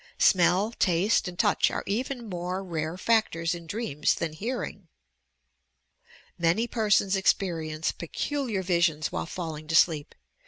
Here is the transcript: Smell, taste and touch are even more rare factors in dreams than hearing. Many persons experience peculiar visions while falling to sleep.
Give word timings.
Smell, 0.17 0.71
taste 0.71 1.27
and 1.27 1.37
touch 1.37 1.69
are 1.69 1.83
even 1.85 2.27
more 2.27 2.63
rare 2.63 2.97
factors 2.97 3.53
in 3.53 3.67
dreams 3.67 4.15
than 4.15 4.33
hearing. 4.33 4.87
Many 6.39 6.65
persons 6.65 7.15
experience 7.15 7.91
peculiar 7.91 8.63
visions 8.63 9.11
while 9.11 9.27
falling 9.27 9.67
to 9.67 9.75
sleep. 9.75 10.15